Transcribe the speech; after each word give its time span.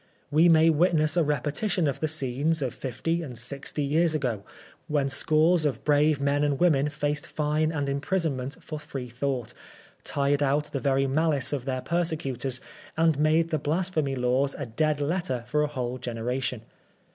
We 0.31 0.49
may 0.49 0.71
witness 0.71 1.15
a 1.15 1.21
repetition 1.23 1.87
of 1.87 1.99
the 1.99 2.07
scenes 2.07 2.63
of 2.63 2.73
fifty 2.73 3.21
and 3.21 3.37
sixty 3.37 3.83
years 3.83 4.15
ago, 4.15 4.41
when 4.87 5.07
scores 5.09 5.63
of 5.63 5.83
brave 5.83 6.19
men 6.19 6.43
and 6.43 6.59
women 6.59 6.89
faced 6.89 7.27
fine 7.27 7.71
and 7.71 7.87
imprison 7.87 8.35
ment 8.35 8.63
for 8.63 8.79
Freethought, 8.79 9.53
tired 10.03 10.41
out 10.41 10.71
the 10.71 10.79
very 10.79 11.05
malice 11.05 11.53
of 11.53 11.65
their 11.65 11.81
perse 11.81 12.13
cutors, 12.17 12.59
and 12.97 13.19
made 13.19 13.51
the 13.51 13.59
Blasphemy 13.59 14.15
Laws 14.15 14.55
a 14.57 14.65
dead 14.65 14.99
letter 14.99 15.43
for 15.45 15.61
a 15.61 15.67
whole 15.67 15.99
generation. 15.99 16.63